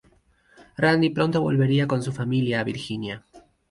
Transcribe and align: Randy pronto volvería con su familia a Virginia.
Randy 0.77 1.11
pronto 1.11 1.41
volvería 1.43 1.85
con 1.85 2.01
su 2.01 2.11
familia 2.11 2.61
a 2.61 2.63
Virginia. 2.63 3.23